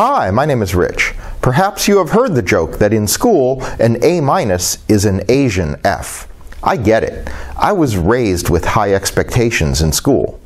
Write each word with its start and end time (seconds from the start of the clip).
Hi, 0.00 0.30
my 0.30 0.44
name 0.44 0.62
is 0.62 0.76
Rich. 0.76 1.12
Perhaps 1.42 1.88
you 1.88 1.98
have 1.98 2.10
heard 2.10 2.36
the 2.36 2.40
joke 2.40 2.78
that 2.78 2.92
in 2.92 3.08
school 3.08 3.64
an 3.80 3.98
A 4.04 4.20
minus 4.20 4.78
is 4.86 5.04
an 5.04 5.22
Asian 5.28 5.74
F. 5.82 6.28
I 6.62 6.76
get 6.76 7.02
it. 7.02 7.28
I 7.56 7.72
was 7.72 7.96
raised 7.96 8.48
with 8.48 8.64
high 8.64 8.94
expectations 8.94 9.82
in 9.82 9.90
school. 9.90 10.38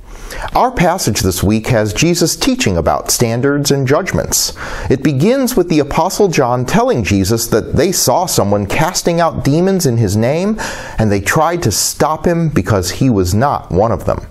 Our 0.54 0.70
passage 0.70 1.20
this 1.20 1.42
week 1.42 1.66
has 1.66 1.92
Jesus 1.92 2.34
teaching 2.34 2.78
about 2.78 3.10
standards 3.10 3.70
and 3.70 3.86
judgments. 3.86 4.54
It 4.88 5.02
begins 5.02 5.54
with 5.54 5.68
the 5.68 5.80
Apostle 5.80 6.28
John 6.28 6.64
telling 6.64 7.04
Jesus 7.04 7.46
that 7.48 7.76
they 7.76 7.92
saw 7.92 8.24
someone 8.24 8.64
casting 8.64 9.20
out 9.20 9.44
demons 9.44 9.84
in 9.84 9.98
his 9.98 10.16
name 10.16 10.58
and 10.96 11.12
they 11.12 11.20
tried 11.20 11.62
to 11.64 11.70
stop 11.70 12.26
him 12.26 12.48
because 12.48 12.92
he 12.92 13.10
was 13.10 13.34
not 13.34 13.70
one 13.70 13.92
of 13.92 14.06
them. 14.06 14.26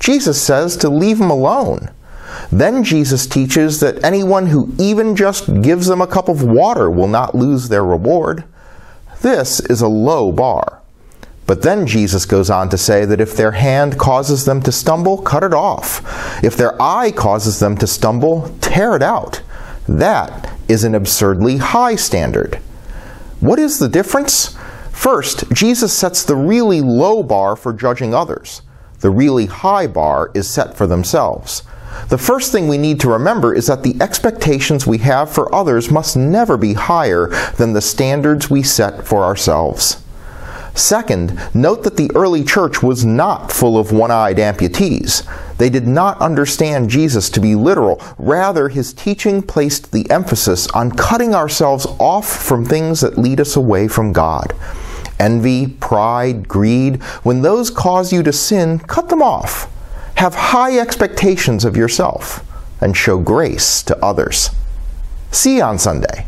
Jesus 0.00 0.38
says 0.38 0.76
to 0.76 0.90
leave 0.90 1.18
him 1.18 1.30
alone. 1.30 1.88
Then 2.52 2.84
Jesus 2.84 3.26
teaches 3.26 3.80
that 3.80 4.02
anyone 4.04 4.46
who 4.46 4.74
even 4.78 5.16
just 5.16 5.62
gives 5.62 5.86
them 5.86 6.00
a 6.00 6.06
cup 6.06 6.28
of 6.28 6.42
water 6.42 6.90
will 6.90 7.08
not 7.08 7.34
lose 7.34 7.68
their 7.68 7.84
reward. 7.84 8.44
This 9.22 9.60
is 9.60 9.80
a 9.80 9.88
low 9.88 10.32
bar. 10.32 10.80
But 11.46 11.62
then 11.62 11.86
Jesus 11.86 12.26
goes 12.26 12.48
on 12.48 12.68
to 12.68 12.78
say 12.78 13.04
that 13.04 13.20
if 13.20 13.36
their 13.36 13.52
hand 13.52 13.98
causes 13.98 14.44
them 14.44 14.62
to 14.62 14.70
stumble, 14.70 15.18
cut 15.18 15.42
it 15.42 15.52
off. 15.52 16.00
If 16.44 16.56
their 16.56 16.80
eye 16.80 17.10
causes 17.10 17.58
them 17.58 17.76
to 17.78 17.88
stumble, 17.88 18.54
tear 18.60 18.94
it 18.94 19.02
out. 19.02 19.42
That 19.88 20.56
is 20.68 20.84
an 20.84 20.94
absurdly 20.94 21.56
high 21.56 21.96
standard. 21.96 22.60
What 23.40 23.58
is 23.58 23.80
the 23.80 23.88
difference? 23.88 24.56
First, 24.92 25.50
Jesus 25.50 25.92
sets 25.92 26.22
the 26.22 26.36
really 26.36 26.80
low 26.80 27.22
bar 27.24 27.56
for 27.56 27.72
judging 27.72 28.14
others. 28.14 28.62
The 29.00 29.10
really 29.10 29.46
high 29.46 29.86
bar 29.86 30.30
is 30.34 30.48
set 30.48 30.76
for 30.76 30.86
themselves. 30.86 31.62
The 32.08 32.18
first 32.18 32.52
thing 32.52 32.68
we 32.68 32.78
need 32.78 33.00
to 33.00 33.10
remember 33.10 33.54
is 33.54 33.66
that 33.66 33.82
the 33.82 33.96
expectations 34.00 34.86
we 34.86 34.98
have 34.98 35.30
for 35.30 35.54
others 35.54 35.90
must 35.90 36.16
never 36.16 36.56
be 36.56 36.74
higher 36.74 37.28
than 37.56 37.72
the 37.72 37.80
standards 37.80 38.50
we 38.50 38.62
set 38.62 39.06
for 39.06 39.24
ourselves. 39.24 40.02
Second, 40.74 41.38
note 41.54 41.82
that 41.82 41.96
the 41.96 42.10
early 42.14 42.44
church 42.44 42.82
was 42.82 43.04
not 43.04 43.50
full 43.50 43.76
of 43.76 43.92
one 43.92 44.10
eyed 44.10 44.36
amputees. 44.36 45.26
They 45.58 45.68
did 45.68 45.86
not 45.86 46.20
understand 46.20 46.90
Jesus 46.90 47.28
to 47.30 47.40
be 47.40 47.54
literal. 47.54 48.00
Rather, 48.18 48.68
his 48.68 48.92
teaching 48.92 49.42
placed 49.42 49.92
the 49.92 50.08
emphasis 50.10 50.68
on 50.68 50.92
cutting 50.92 51.34
ourselves 51.34 51.86
off 51.98 52.28
from 52.28 52.64
things 52.64 53.00
that 53.00 53.18
lead 53.18 53.40
us 53.40 53.56
away 53.56 53.88
from 53.88 54.12
God. 54.12 54.54
Envy, 55.18 55.66
pride, 55.66 56.48
greed, 56.48 57.02
when 57.24 57.42
those 57.42 57.70
cause 57.70 58.12
you 58.12 58.22
to 58.22 58.32
sin, 58.32 58.78
cut 58.78 59.08
them 59.10 59.22
off. 59.22 59.69
Have 60.20 60.34
high 60.34 60.78
expectations 60.78 61.64
of 61.64 61.78
yourself 61.78 62.44
and 62.82 62.94
show 62.94 63.16
grace 63.16 63.82
to 63.84 63.96
others. 64.04 64.50
See 65.30 65.56
you 65.56 65.62
on 65.62 65.78
Sunday. 65.78 66.26